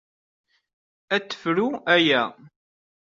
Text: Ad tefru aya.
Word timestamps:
Ad 1.15 1.23
tefru 1.29 1.67
aya. 1.95 2.21